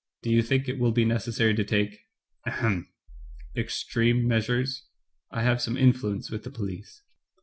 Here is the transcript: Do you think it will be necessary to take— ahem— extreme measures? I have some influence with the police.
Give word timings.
Do 0.23 0.31
you 0.31 0.41
think 0.41 0.67
it 0.67 0.79
will 0.79 0.91
be 0.91 1.05
necessary 1.05 1.53
to 1.53 1.63
take— 1.63 2.07
ahem— 2.47 2.89
extreme 3.55 4.27
measures? 4.27 4.87
I 5.29 5.43
have 5.43 5.61
some 5.61 5.77
influence 5.77 6.31
with 6.31 6.41
the 6.43 6.49
police. 6.49 7.03